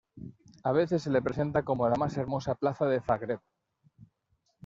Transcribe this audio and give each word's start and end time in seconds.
A 0.63 0.71
veces 0.71 1.03
se 1.03 1.11
le 1.11 1.21
presenta 1.21 1.61
como 1.61 1.87
"la 1.87 1.95
más 1.95 2.17
hermosa 2.17 2.55
plaza 2.55 2.87
de 2.87 3.01
Zagreb". 3.01 3.39